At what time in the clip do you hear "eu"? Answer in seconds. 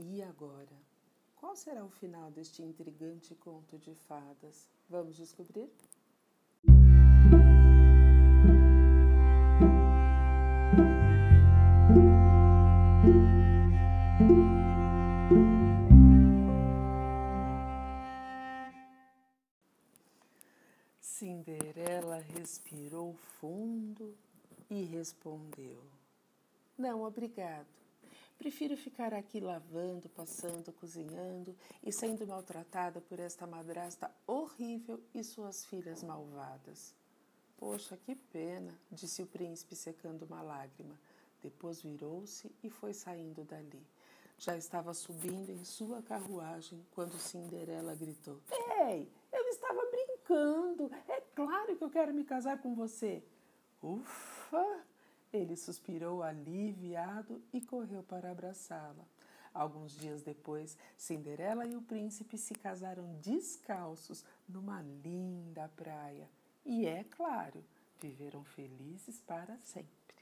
49.32-49.48, 51.82-51.90